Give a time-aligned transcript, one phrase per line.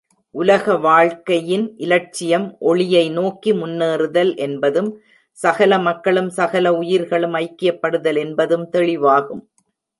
[0.35, 4.89] உலக வாழ்க்கையின் இலட்சியம் ஒளியை நோக்கி முன்னேறுதல் என்பதும்,
[5.37, 9.43] சகல மக்களும், சகல உயிர்களும் ஐக்கியப்படுதல் என்பதும் தெளிவாகும்.